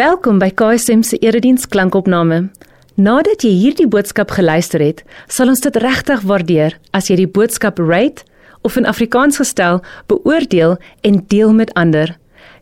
[0.00, 2.46] Welkom by KSM se erediens klankopname.
[2.96, 7.76] Nadat jy hierdie boodskap geluister het, sal ons dit regtig waardeer as jy die boodskap
[7.82, 8.24] rate
[8.64, 12.14] of in Afrikaans gestel beoordeel en deel met ander.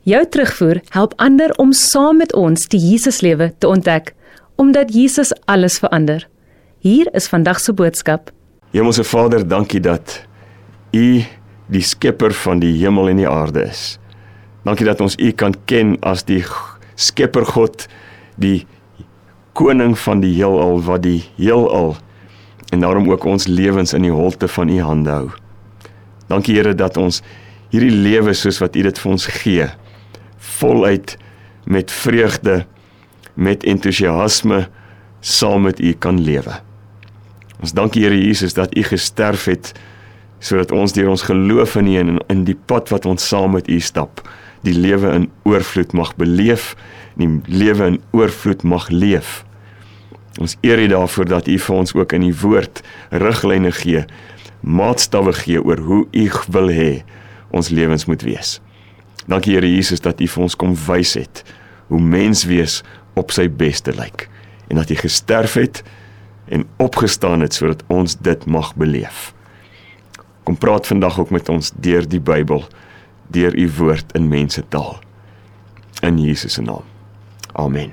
[0.03, 4.17] Jou terugvoer help ander om saam met ons die Jesuslewe te ontdek,
[4.59, 6.25] omdat Jesus alles verander.
[6.83, 8.33] Hier is vandag se boodskap.
[8.75, 10.25] Hemelse Vader, dankie dat
[10.91, 11.23] U
[11.71, 14.01] die skepper van die hemel en die aarde is.
[14.67, 16.43] Dankie dat ons U kan ken as die
[16.99, 17.87] Skepper God,
[18.43, 18.67] die
[19.59, 21.95] koning van die heelal wat die heelal
[22.75, 25.29] en daarom ook ons lewens in die holte van u hande hou.
[26.29, 27.23] Dankie Here dat ons
[27.73, 29.69] hierdie lewe soos wat u dit vir ons gee,
[30.59, 31.15] voluit
[31.69, 32.65] met vreugde,
[33.35, 34.67] met entoesiasme
[35.21, 36.59] saam met u kan lewe.
[37.63, 39.73] Ons dankie Here Jesus dat u gesterf het
[40.43, 43.71] sodat ons deur ons geloof in u en in die pad wat ons saam met
[43.71, 44.23] u stap
[44.67, 46.75] die lewe in oorvloed mag beleef,
[47.19, 49.45] die lewe in oorvloed mag leef.
[50.39, 54.05] Ons eer U daarvoor dat U vir ons ook in U woord riglyne gee,
[54.61, 56.93] maatstawwe gee oor hoe U wil hê
[57.51, 58.59] ons lewens moet wees.
[59.29, 61.45] Dankie Here Jesus dat U vir ons kom wys het
[61.89, 62.83] hoe mens wees
[63.19, 64.29] op sy beste lyk
[64.69, 65.83] en dat U gesterf het
[66.49, 69.33] en opgestaan het sodat ons dit mag beleef.
[70.45, 72.65] Kom praat vandag ook met ons deur die Bybel
[73.35, 74.99] deur u woord in mense taal.
[76.03, 76.85] In Jesus se naam.
[77.53, 77.93] Amen.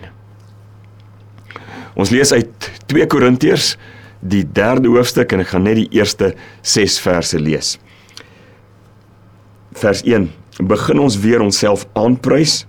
[1.95, 3.75] Ons lees uit 2 Korintiërs
[4.19, 6.33] die 3de hoofstuk en ek gaan net die eerste
[6.66, 7.75] 6 verse lees.
[9.75, 10.30] Vers 1:
[10.63, 12.63] Begin ons weer onsself aanprys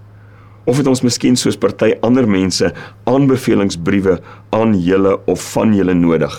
[0.66, 2.72] of het ons miskien soos party ander mense
[3.06, 4.18] aanbevelingsbriewe
[4.56, 6.34] aan julle of van julle nodig?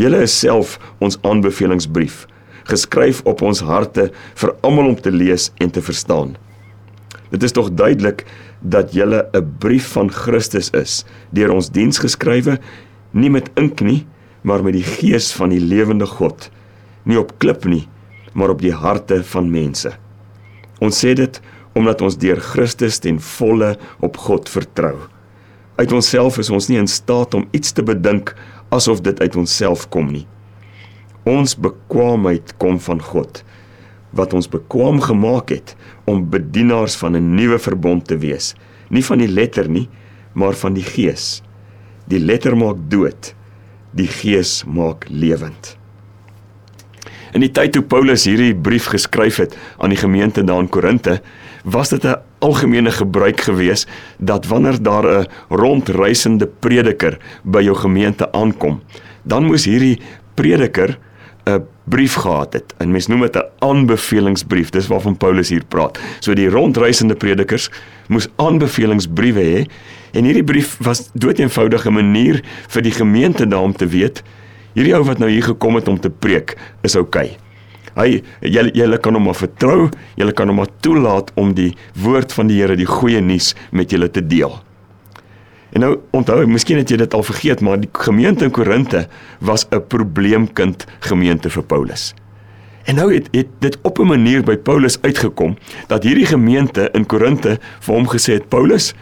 [0.00, 2.24] Julle is self ons aanbevelingsbrief
[2.68, 6.36] geskryf op ons harte vir almal om te lees en te verstaan.
[7.32, 8.24] Dit is tog duidelik
[8.60, 12.58] dat jy 'n brief van Christus is, deur ons diens geskrywe,
[13.12, 14.06] nie met ink nie,
[14.42, 16.50] maar met die gees van die lewende God,
[17.04, 17.88] nie op klip nie,
[18.32, 19.92] maar op die harte van mense.
[20.80, 21.40] Ons sê dit
[21.74, 24.96] omdat ons deur Christus ten volle op God vertrou.
[25.76, 28.34] Uit onsself is ons nie in staat om iets te bedink
[28.74, 30.26] asof dit uit onsself kom nie.
[31.28, 33.42] Ons bekwaamheid kom van God
[34.16, 35.74] wat ons bekwaam gemaak het
[36.08, 38.54] om bedienaars van 'n nuwe verbond te wees,
[38.88, 39.88] nie van die letter nie,
[40.32, 41.42] maar van die gees.
[42.06, 43.34] Die letter maak dood,
[43.92, 45.76] die gees maak lewend.
[47.32, 51.20] In die tyd toe Paulus hierdie brief geskryf het aan die gemeente daar in Korinte,
[51.64, 53.86] was dit 'n algemene gebruik gewees
[54.18, 58.80] dat wanneer daar 'n rondreisende prediker by jou gemeente aankom,
[59.24, 60.00] dan moes hierdie
[60.34, 60.98] prediker
[61.48, 62.74] 'n brief gehad het.
[62.78, 64.70] En mens noem dit 'n aanbevelingsbrief.
[64.70, 65.98] Dis waarvan Paulus hier praat.
[66.20, 67.70] So die rondreisende predikers
[68.06, 69.66] moes aanbevelingsbriewe hê
[70.12, 74.22] en hierdie brief was doeteenvoudig 'n manier vir die gemeente daarom te weet
[74.74, 77.26] hierdie ou wat nou hier gekom het om te preek is oukei.
[77.26, 77.36] Okay.
[77.98, 82.32] Hy julle julle kan hom maar vertrou, julle kan hom maar toelaat om die woord
[82.32, 84.54] van die Here, die goeie nuus met julle te deel.
[85.72, 89.06] En nou onthou, miskien het jy dit al vergeet, maar die gemeente in Korinte
[89.40, 92.14] was 'n probleemkind gemeente vir Paulus.
[92.84, 95.56] En nou het, het dit op 'n manier by Paulus uitgekom
[95.86, 98.94] dat hierdie gemeente in Korinte vir hom gesê het Paulus,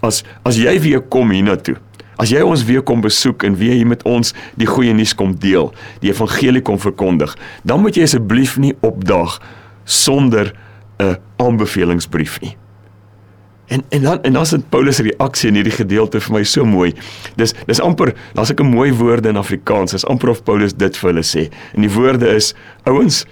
[0.00, 1.76] as as jy weer kom hiernatoe,
[2.16, 5.34] as jy ons weer kom besoek en weer hier met ons die goeie nuus kom
[5.38, 9.40] deel, die evangelie kom verkondig, dan moet jy asseblief nie opdaag
[9.84, 10.52] sonder
[10.98, 12.56] 'n aanbevelingsbrief nie.
[13.70, 16.42] En en dan en dan is dit Paulus se reaksie in hierdie gedeelte vir my
[16.42, 16.90] so mooi.
[17.38, 19.94] Dis dis amper, daar's ek 'n mooi woorde in Afrikaans.
[19.94, 21.48] Dis amper of Paulus dit vir hulle sê.
[21.74, 22.54] En die woorde is:
[22.84, 23.26] Ouens,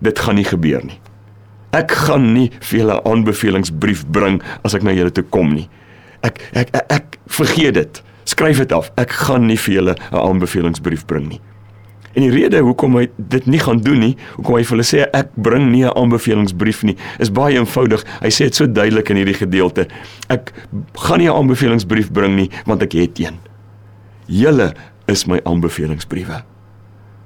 [0.00, 0.98] dit gaan nie gebeur nie.
[1.70, 5.68] Ek gaan nie vir julle aanbevelingsbrief bring as ek na julle toe kom nie.
[6.22, 8.02] Ek ek ek, ek vergeet dit.
[8.24, 8.90] Skryf dit af.
[8.96, 11.40] Ek gaan nie vir julle 'n aanbevelingsbrief bring nie.
[12.14, 15.04] En die rede hoekom hy dit nie gaan doen nie, hoekom hy vir hulle sê
[15.14, 18.04] ek bring nie 'n aanbevelingsbrief nie, is baie eenvoudig.
[18.20, 19.86] Hy sê dit so duidelik in hierdie gedeelte.
[20.28, 20.52] Ek
[20.94, 23.38] gaan nie 'n aanbevelingsbrief bring nie want ek het een.
[24.26, 24.74] Julle
[25.06, 26.42] is my aanbevelingsbriewe.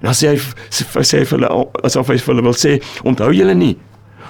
[0.03, 0.39] Dan sê hy
[1.03, 3.77] sê hy vir hulle asof hy vir hulle wil sê, onthou julle nie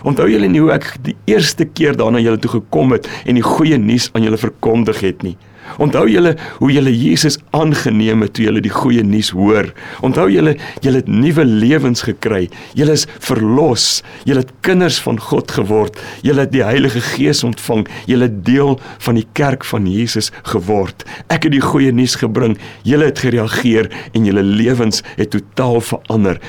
[0.05, 3.45] Onthou julle nie hoe ek die eerste keer daarna julle toe gekom het en die
[3.45, 5.37] goeie nuus aan julle verkondig het nie.
[5.79, 9.71] Onthou julle hoe julle Jesus aangeneem het toe julle die goeie nuus hoor.
[10.07, 12.49] Onthou julle julle het nuwe lewens gekry.
[12.79, 14.03] Julle is verlos.
[14.29, 15.99] Julle het kinders van God geword.
[16.27, 17.87] Julle het die Heilige Gees ontvang.
[18.11, 21.07] Julle deel van die kerk van Jesus geword.
[21.29, 22.59] Ek het die goeie nuus gebring.
[22.87, 26.41] Julle het gereageer en julle lewens het totaal verander.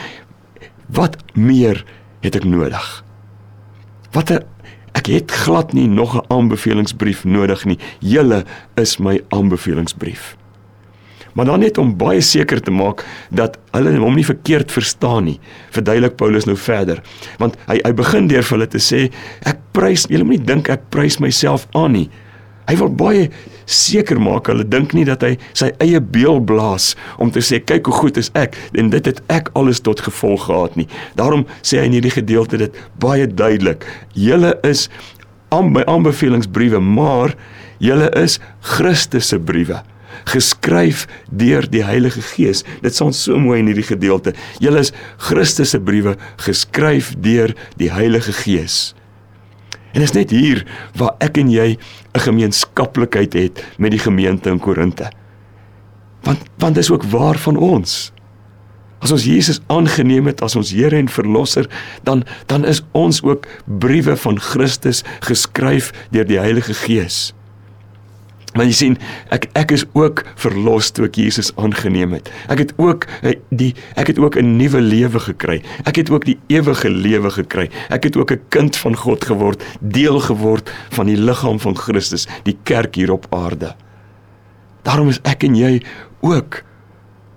[0.94, 1.82] Wat meer
[2.22, 3.04] het ek nodig?
[4.14, 4.55] Wat 'n
[5.06, 7.78] Ek het glad nie nog 'n aanbevelingsbrief nodig nie.
[8.00, 8.44] Julle
[8.76, 10.36] is my aanbevelingsbrief.
[11.34, 15.40] Maar dan net om baie seker te maak dat hulle hom nie verkeerd verstaan nie,
[15.70, 17.02] verduidelik Paulus nou verder.
[17.38, 19.12] Want hy hy begin deur vir hulle te sê
[19.42, 22.10] ek prys, julle moenie dink ek prys myself aan nie.
[22.66, 23.30] Hy wil baie
[23.70, 27.90] seker maak hulle dink nie dat hy sy eie beeld blaas om te sê kyk
[27.90, 30.88] hoe goed is ek en dit het ek alles tot gevolg gehad nie.
[31.20, 33.86] Daarom sê hy in hierdie gedeelte dit baie duidelik.
[34.14, 34.88] Julle is
[35.54, 37.36] aan by aanbevelingsbriewe, maar
[37.84, 38.40] julle is
[38.76, 39.84] Christus se briewe
[40.32, 42.64] geskryf deur die Heilige Gees.
[42.82, 44.34] Dit staan so mooi in hierdie gedeelte.
[44.64, 44.94] Julle is
[45.28, 46.16] Christus se briewe
[46.46, 48.96] geskryf deur die Heilige Gees.
[49.96, 50.66] En dit is net hier
[51.00, 51.78] waar ek en jy
[52.14, 55.08] 'n gemeenskaplikheid het met die gemeente in Korinte.
[56.24, 58.12] Want want dis ook waar van ons.
[59.00, 61.70] As ons Jesus aangeneem het as ons Here en Verlosser,
[62.04, 67.34] dan dan is ons ook briewe van Christus geskryf deur die Heilige Gees.
[68.56, 68.94] Maar jy sien,
[69.36, 72.30] ek ek is ook verlos toe ek Jesus aangeneem het.
[72.52, 75.62] Ek het ook eh, die ek het ook 'n nuwe lewe gekry.
[75.84, 77.70] Ek het ook die ewige lewe gekry.
[77.90, 82.28] Ek het ook 'n kind van God geword, deel geword van die liggaam van Christus,
[82.44, 83.76] die kerk hier op aarde.
[84.84, 85.82] Daarom is ek en jy
[86.22, 86.64] ook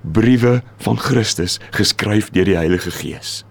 [0.02, 3.44] briewe van Christus geskryf deur die Heilige Gees.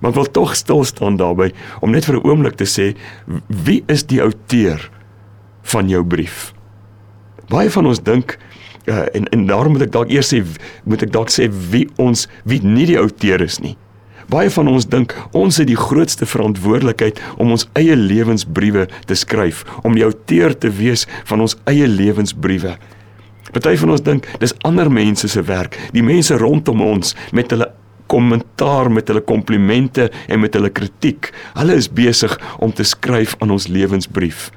[0.00, 2.96] Maar ek wil tog stil staan daarby om net vir 'n oomblik te sê
[3.46, 4.90] wie is die outeur?
[5.62, 6.52] Van jou brief.
[7.50, 8.38] Baie van ons dink
[8.86, 10.42] uh, en en daarom moet ek dalk eers sê
[10.84, 13.76] moet ek dalk sê wie ons wie nie die outeur is nie.
[14.30, 19.64] Baie van ons dink ons het die grootste verantwoordelikheid om ons eie lewensbriewe te skryf,
[19.82, 22.76] om die outeur te wees van ons eie lewensbriewe.
[23.50, 27.66] Party van ons dink dis ander mense se werk, die mense rondom ons met hulle
[28.10, 31.30] kommentaar met hulle komplimente en met hulle kritiek.
[31.54, 34.48] Hulle is besig om te skryf aan ons lewensbrief.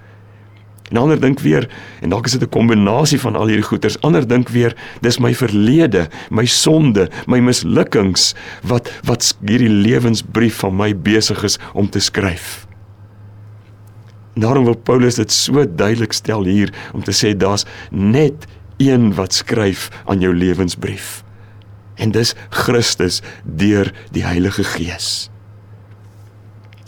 [0.93, 1.65] En ander dink weer
[2.05, 4.01] en dalk is dit 'n kombinasie van al hierdie goeters.
[4.01, 10.75] Ander dink weer dis my verlede, my sonde, my mislukkings wat wat hierdie lewensbrief van
[10.75, 12.67] my besig is om te skryf.
[14.35, 18.45] Daarom wil Paulus dit so duidelik stel hier om te sê daar's net
[18.77, 21.23] een wat skryf aan jou lewensbrief.
[21.95, 25.32] En dis Christus deur die Heilige Gees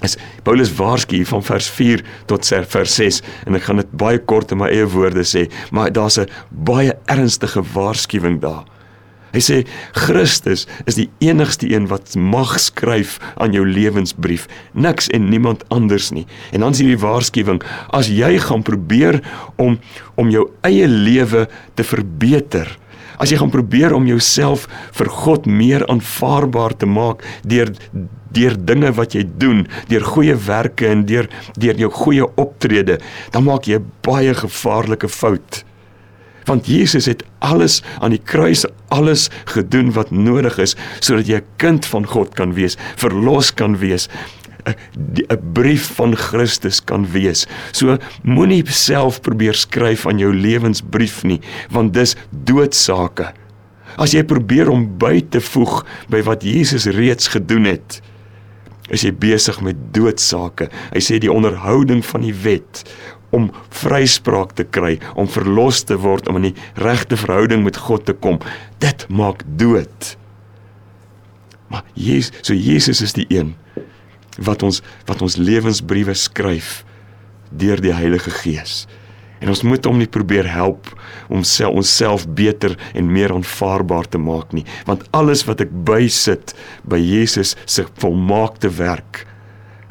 [0.06, 4.54] is Paulus waarsku van vers 4 tot vers 6 en ek gaan dit baie kort
[4.54, 8.66] in my eie woorde sê, maar daar's 'n baie ernstige waarskuwing daar.
[9.36, 9.57] Hy sê
[9.92, 16.13] Christus is die enigste een wat mag skryf aan jou lewensbrief, niks en niemand anders
[16.16, 16.24] nie.
[16.56, 17.60] En dan is hierdie waarskuwing,
[17.92, 19.19] as jy gaan probeer
[19.60, 19.80] om
[20.16, 22.69] om jou eie lewe te verbeter,
[23.18, 24.68] as jy gaan probeer om jouself
[24.98, 27.74] vir God meer aanvaarbaar te maak deur
[28.36, 33.00] deur dinge wat jy doen, deur goeie werke en deur deur jou goeie optrede,
[33.32, 35.64] dan maak jy 'n baie gevaarlike fout.
[36.46, 41.48] Want Jesus het alles aan die kruis alles gedoen wat nodig is sodat jy 'n
[41.58, 44.10] kind van God kan wees, verlos kan wees,
[44.66, 47.46] 'n brief van Christus kan wees.
[47.72, 53.34] So moenie self probeer skryf aan jou lewensbrief nie, want dis doodsake.
[53.98, 58.02] As jy probeer om by te voeg by wat Jesus reeds gedoen het,
[58.90, 60.70] is jy besig met doodsake.
[60.94, 62.84] Hy sê die onderhouding van die wet
[63.36, 68.06] om vryspraak te kry, om verlos te word, om in die regte verhouding met God
[68.07, 68.40] te kom,
[68.80, 70.16] dit maak dood.
[71.74, 73.56] Maar Jesus, so Jesus is die een
[74.37, 76.83] wat ons wat ons lewensbriewe skryf
[77.56, 78.85] deur die Heilige Gees.
[79.44, 80.89] En ons moet hom nie probeer help
[81.30, 86.56] om self onsself beter en meer aanvaarbaar te maak nie, want alles wat ek bysit
[86.87, 89.25] by Jesus se volmaakte werk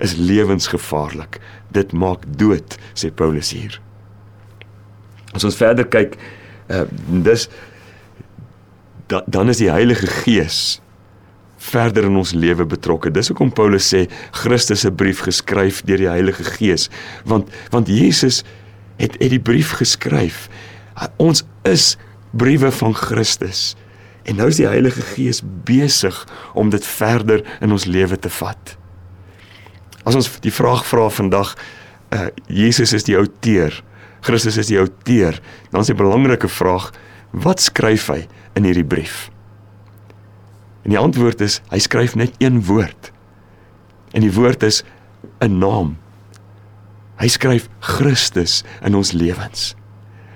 [0.02, 1.38] is lewensgevaarlik.
[1.74, 3.78] Dit maak dood, sê Paulus hier.
[5.34, 6.16] As ons verder kyk,
[6.70, 6.84] uh,
[7.26, 7.48] dis
[9.10, 10.78] da, dan is die Heilige Gees
[11.74, 13.12] verder in ons lewe betrokke.
[13.12, 14.04] Dis hoekom Paulus sê
[14.42, 16.88] Christus se brief geskryf deur die Heilige Gees,
[17.28, 18.42] want want Jesus
[19.00, 20.46] het het die brief geskryf.
[21.18, 21.94] Ons is
[22.38, 23.72] briewe van Christus.
[24.24, 26.16] En nou is die Heilige Gees besig
[26.54, 28.76] om dit verder in ons lewe te vat.
[30.04, 31.54] As ons die vraag vra vandag,
[32.14, 33.74] uh Jesus is die outeur,
[34.24, 35.40] Christus is die outeur,
[35.72, 36.92] dan is die belangrike vraag,
[37.44, 38.22] wat skryf hy
[38.56, 39.33] in hierdie brief?
[40.84, 43.12] En die antwoord is hy skryf net een woord.
[44.14, 44.84] En die woord is
[45.40, 45.96] 'n naam.
[47.18, 49.74] Hy skryf Christus in ons lewens.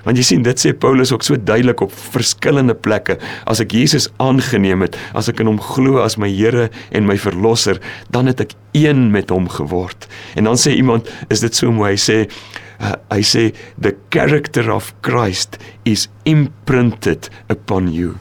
[0.04, 3.18] Want jy sien dit sê Paulus ook so duidelik op verskillende plekke.
[3.46, 7.18] As ek Jesus aangeneem het, as ek in hom glo as my Here en my
[7.18, 10.08] verlosser, dan het ek een met hom geword.
[10.34, 11.90] En dan sê iemand, is dit so mooi?
[11.90, 12.18] Hy sê
[12.80, 13.50] uh, hy sê
[13.80, 18.16] the character of Christ is imprinted upon you.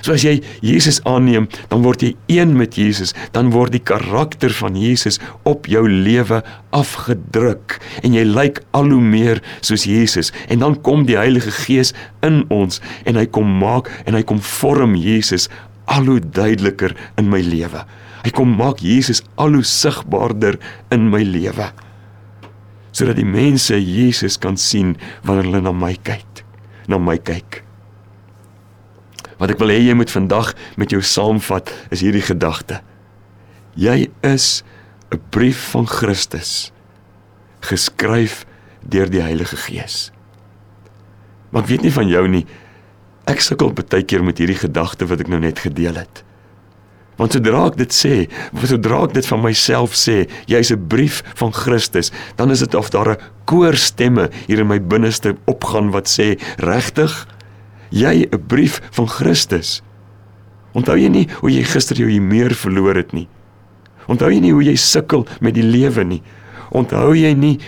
[0.00, 4.52] So as jy Jesus aanneem, dan word jy een met Jesus, dan word die karakter
[4.60, 6.40] van Jesus op jou lewe
[6.76, 11.92] afgedruk en jy lyk al hoe meer soos Jesus en dan kom die Heilige Gees
[12.26, 15.48] in ons en hy kom maak en hy kom vorm Jesus
[15.90, 17.84] al hoe duideliker in my lewe.
[18.20, 20.60] Hy kom maak Jesus al hoe sigbaarder
[20.94, 21.70] in my lewe.
[22.92, 26.44] Sodat die mense Jesus kan sien wanneer hulle na my kyk.
[26.90, 27.62] Na my kyk.
[29.40, 32.82] Wat ek wil hê jy moet vandag met jou saamvat is hierdie gedagte.
[33.74, 34.62] Jy is
[35.10, 36.72] 'n brief van Christus
[37.60, 38.44] geskryf
[38.86, 40.10] deur die Heilige Gees.
[41.50, 42.46] Maar ek weet nie van jou nie.
[43.28, 46.24] Ek sukkel baie keer met hierdie gedagte wat ek nou net gedeel het.
[47.20, 48.14] Want sodra ek dit sê,
[48.64, 52.88] sodra ek dit van myself sê, jy's 'n brief van Christus, dan is dit of
[52.90, 57.26] daar 'n koorstemme hier in my binneste opgaan wat sê, regtig?
[57.90, 59.82] Jy 'n brief van Christus.
[60.72, 63.28] Onthou jy nie hoe jy gister jou meer verloor het nie?
[64.08, 66.22] Onthou jy nie hoe jy sukkel met die lewe nie?
[66.70, 67.58] Onthou jy nie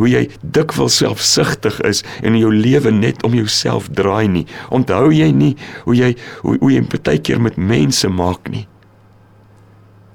[0.00, 4.46] hoe jy dikwels selfsugtig is en jou lewe net om jouself draai nie?
[4.70, 8.66] Onthou jy nie hoe jy hoe, hoe jy baie keer met mense maak nie?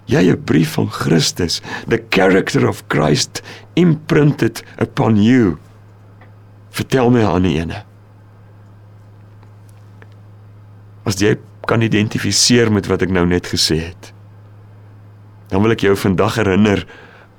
[0.05, 3.41] Jy 'n brief van Christus, the character of Christ
[3.75, 5.57] imprinted upon you.
[6.69, 7.86] Vertel my aan die ene.
[11.06, 11.36] As jy
[11.70, 14.12] kan identifiseer met wat ek nou net gesê het.
[15.50, 16.86] Dan wil ek jou vandag herinner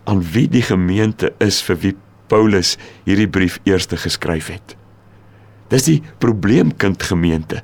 [0.06, 1.94] aan wie die gemeente is vir wie
[2.30, 2.74] Paulus
[3.06, 4.76] hierdie brief eers geskryf het.
[5.70, 7.62] Dis die probleemkind gemeente.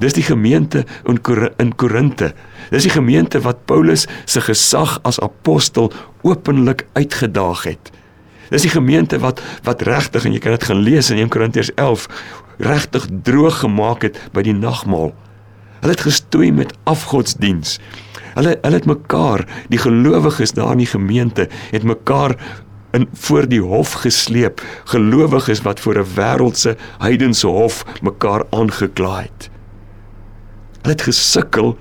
[0.00, 1.20] Dis die gemeente in
[1.58, 2.34] in Korinte.
[2.70, 5.92] Dis die gemeente wat Paulus se gesag as apostel
[6.22, 7.90] openlik uitgedaag het.
[8.50, 11.74] Dis die gemeente wat wat regtig en jy kan dit gaan lees in 1 Korintiërs
[11.74, 12.08] 11
[12.58, 15.12] regtig droog gemaak het by die nagmaal.
[15.80, 17.78] Hulle het gestoei met afgodsdiens.
[18.34, 22.36] Hulle hulle het mekaar, die gelowiges daar in die gemeente, het mekaar
[22.96, 29.50] in voor die hof gesleep, gelowiges wat voor 'n wêreldse heidense hof mekaar aangekla het.
[30.82, 31.78] Hulle het gesukkel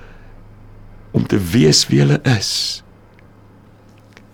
[1.12, 2.84] om te weet wie hulle is.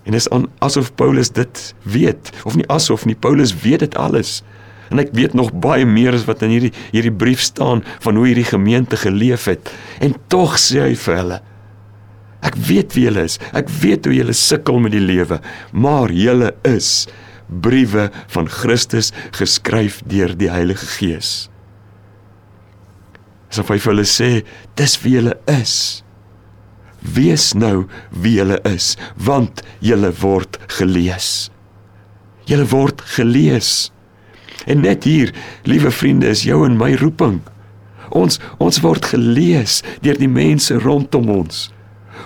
[0.03, 4.43] En is aan asof Paulus dit weet of nie asof nie Paulus weet dit alles.
[4.93, 8.27] En ek weet nog baie meer as wat in hierdie hierdie brief staan van hoe
[8.29, 9.71] hierdie gemeente geleef het.
[10.03, 11.39] En tog sê hy vir hulle:
[12.45, 13.39] Ek weet wie julle is.
[13.57, 15.39] Ek weet hoe julle sukkel met die lewe,
[15.73, 17.07] maar julle is
[17.45, 21.49] briewe van Christus geskryf deur die Heilige Gees.
[23.51, 24.29] Asof hy vir hulle sê:
[24.77, 26.03] Dis wie julle is.
[27.15, 31.49] Wees nou wie julle is, want julle word gelees.
[32.49, 33.91] Julle word gelees.
[34.65, 37.41] En net hier, liewe vriende, is jou en my roeping.
[38.10, 41.69] Ons ons word gelees deur die mense rondom ons.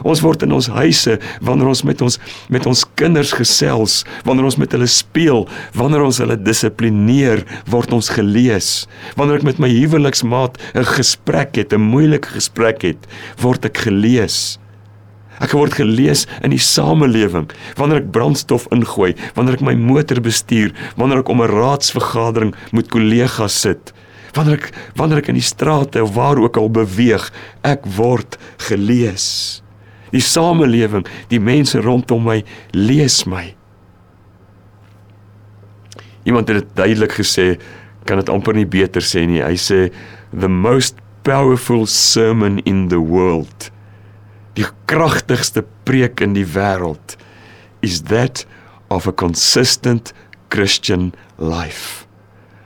[0.06, 2.20] Ons word in ons huise wanneer ons met ons
[2.54, 8.12] met ons kinders gesels, wanneer ons met hulle speel, wanneer ons hulle dissiplineer, word ons
[8.14, 8.88] gelees.
[9.20, 13.08] Wanneer ek met my huweliksmaat 'n gesprek het, 'n moeilike gesprek het,
[13.42, 14.60] word ek gelees.
[15.40, 17.48] Ek word gelees in die samelewing
[17.80, 22.92] wanneer ek brandstof ingooi, wanneer ek my motor bestuur, wanneer ek om 'n raadsvergadering met
[22.92, 23.94] kollegas sit,
[24.36, 27.32] wanneer ek wanneer ek in die strate of waar ook al beweeg,
[27.64, 29.62] ek word gelees.
[30.12, 32.44] Die samelewing, die mense rondom my
[32.74, 33.56] lees my.
[36.26, 37.60] Iemand het dit duidelik gesê,
[38.06, 39.42] kan dit amper nie beter sê nie.
[39.42, 39.92] Hy sê
[40.34, 43.72] the most powerful sermon in the world
[44.58, 47.18] die kragtigste preek in die wêreld
[47.86, 48.46] is that
[48.90, 50.14] of a consistent
[50.50, 52.06] Christian life.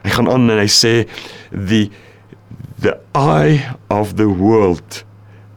[0.04, 0.96] Hy gaan aan en hy sê
[1.52, 1.90] the
[2.84, 5.04] the eye of the world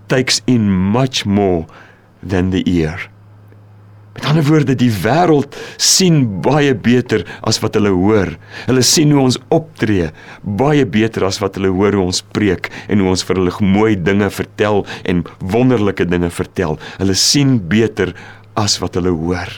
[0.06, 1.66] takes in much more
[2.22, 3.10] than the ear.
[4.16, 8.30] Met ander woorde, die wêreld sien baie beter as wat hulle hoor.
[8.64, 10.08] Hulle sien hoe ons optree
[10.40, 13.92] baie beter as wat hulle hoor hoe ons preek en hoe ons vir hulle mooi
[14.00, 16.80] dinge vertel en wonderlike dinge vertel.
[16.96, 18.14] Hulle sien beter
[18.56, 19.52] as wat hulle hoor.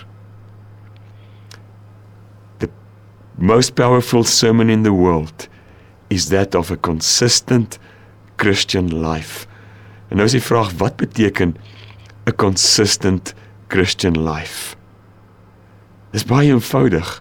[2.58, 2.70] The
[3.38, 5.46] most powerful sermon in the world
[6.10, 7.78] is that of a consistent
[8.42, 9.46] Christian life.
[10.10, 11.54] En nou is die vraag wat beteken
[12.26, 13.47] 'n consistent Christian life.
[16.12, 17.18] Dis baie eenvoudig.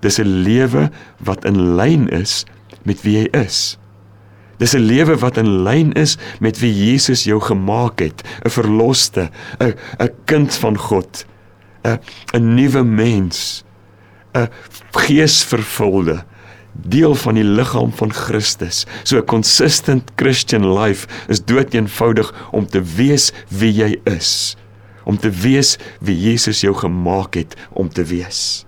[0.00, 2.44] Dis 'n lewe wat in lyn is
[2.84, 3.78] met wie jy is.
[4.58, 9.30] Dis 'n lewe wat in lyn is met wie Jesus jou gemaak het, 'n verloste,
[9.60, 11.26] 'n 'n kind van God,
[11.84, 11.98] 'n
[12.34, 13.64] 'n nuwe mens,
[14.34, 14.48] 'n
[14.92, 16.24] geesvervulde
[16.74, 18.86] deel van die liggaam van Christus.
[19.02, 24.56] So 'n consistent Christian life is doeteenvoudig om te weet wie jy is,
[25.04, 28.64] om te weet wie Jesus jou gemaak het om te wees.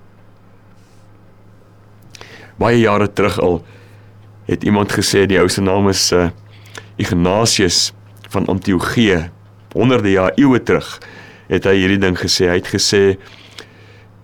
[2.56, 3.60] Baie jare terug al
[4.46, 6.28] het iemand gesê die ou se naam is uh,
[6.96, 7.92] Ignatius
[8.32, 9.26] van Antiochië.
[9.72, 10.96] Honderde jaar eeue terug
[11.50, 12.48] het hy hierdie ding gesê.
[12.48, 13.02] Hy het gesê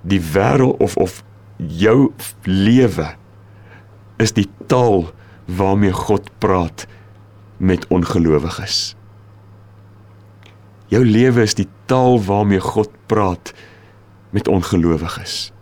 [0.02, 1.20] die wêreld of of
[1.56, 2.12] jou
[2.48, 3.12] lewe
[4.22, 5.10] is die taal
[5.46, 6.86] waarmee God praat
[7.58, 8.94] met ongelowiges.
[10.92, 13.54] Jou lewe is die taal waarmee God praat
[14.30, 15.52] met ongelowiges.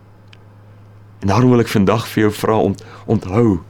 [1.22, 2.74] En daarom wil ek vandag vir jou vra om
[3.06, 3.60] onthou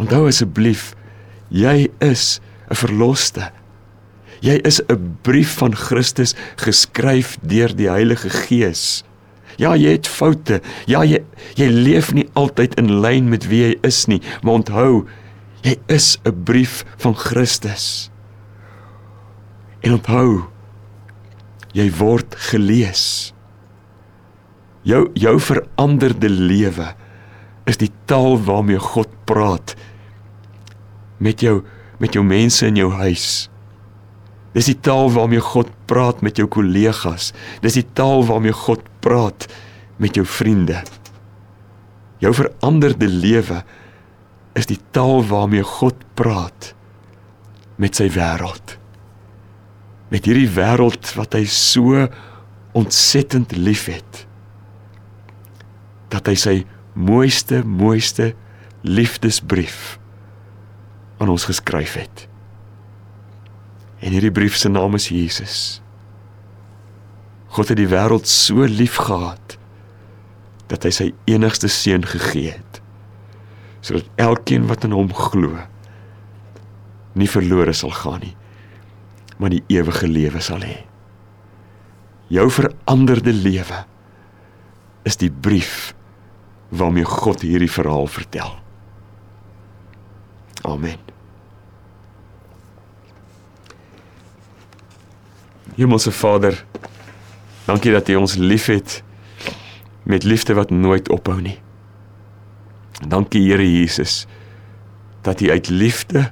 [0.00, 0.94] Onthou asseblief,
[1.52, 3.50] jy is 'n verloste.
[4.40, 9.04] Jy is 'n brief van Christus geskryf deur die Heilige Gees.
[9.56, 10.62] Ja, jy het foute.
[10.86, 11.20] Ja, jy
[11.54, 15.06] jy leef nie altyd in lyn met wie jy is nie, maar onthou,
[15.62, 18.10] jy is 'n brief van Christus.
[19.80, 20.48] En onthou,
[21.76, 23.32] jy word gelees.
[24.86, 26.94] Jou jou veranderde lewe
[27.68, 29.76] is die taal waarmee God praat
[31.20, 31.60] met jou
[32.00, 33.50] met jou mense in jou huis.
[34.56, 37.30] Dis die taal waarmee God praat met jou kollegas.
[37.62, 39.46] Dis die taal waarmee God praat
[40.00, 40.80] met jou vriende.
[42.24, 43.60] Jou veranderde lewe
[44.58, 46.72] is die taal waarmee God praat
[47.80, 48.79] met sy wêreld.
[50.10, 52.06] Met hierdie wêreld wat hy so
[52.76, 54.24] ontsettend liefhet.
[56.10, 56.56] Dat hy sy
[56.98, 58.32] mooiste mooiste
[58.82, 59.98] liefdesbrief
[61.20, 62.26] aan ons geskryf het.
[64.00, 65.56] En hierdie brief se naam is Jesus.
[67.54, 69.56] God het die wêreld so lief gehad
[70.70, 72.78] dat hy sy enigste seun gegee het
[73.80, 75.56] sodat elkeen wat in hom glo
[77.18, 78.34] nie verlore sal gaan nie
[79.40, 80.82] maar die ewige lewe sal hê.
[82.28, 83.84] Jou veranderde lewe
[85.08, 85.94] is die brief
[86.68, 88.52] waarmee God hierdie verhaal vertel.
[90.68, 90.98] Amen.
[95.74, 96.58] Hemelse Vader,
[97.64, 99.00] dankie dat U ons liefhet
[100.04, 101.56] met liefde wat nooit ophou nie.
[103.00, 104.26] Dankie Here Jesus
[105.24, 106.28] dat U uit liefde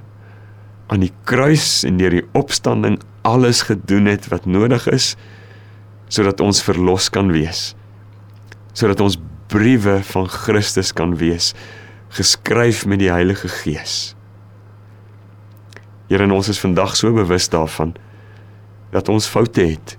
[0.89, 2.97] aan die kruis en deur die opstanding
[3.27, 5.13] alles gedoen het wat nodig is
[6.09, 7.75] sodat ons verlos kan wees.
[8.73, 11.53] Sodat ons briewe van Christus kan wees
[12.17, 14.15] geskryf met die Heilige Gees.
[16.09, 17.93] Here, ons is vandag so bewus daarvan
[18.89, 19.93] dat ons foute het.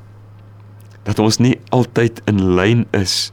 [1.06, 3.30] Dat ons nie altyd in lyn is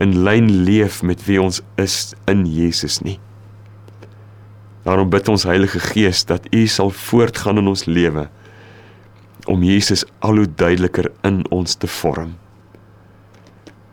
[0.00, 3.18] in lyn leef met wie ons is in Jesus nie.
[4.82, 8.28] Daarom bid ons Heilige Gees dat U sal voortgaan in ons lewe
[9.50, 12.36] om Jesus al hoe duideliker in ons te vorm.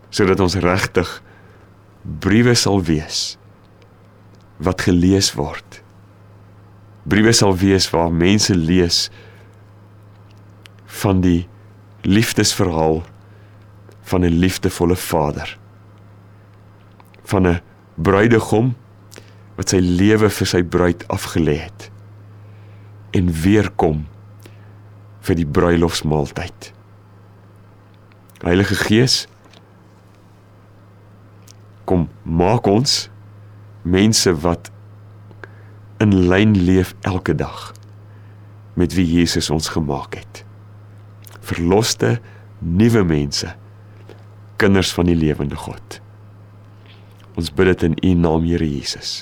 [0.10, 1.10] Sodat ons regtig
[2.24, 3.38] briewe sal wees
[4.64, 5.82] wat gelees word.
[7.08, 9.08] Briewe sal wees waar mense lees
[11.04, 11.48] van die
[12.08, 13.04] liefdesverhaal
[14.08, 15.58] van 'n liefdevolle vader
[17.24, 17.62] van 'n
[17.96, 18.76] bruidegom
[19.58, 21.90] wat sy lewe vir sy bruid afgelê het
[23.18, 24.06] en weer kom
[25.28, 26.72] vir die bruilofsmaaltyd
[28.46, 29.26] Heilige Gees
[31.90, 33.08] kom maak ons
[33.88, 34.70] mense wat
[36.04, 37.72] in lyn leef elke dag
[38.78, 40.44] met wie Jesus ons gemaak het
[41.48, 42.18] verloste
[42.60, 43.56] nuwe mense
[44.58, 46.00] kinders van die lewende God.
[47.38, 49.22] Ons bid dit in U naam Here Jesus.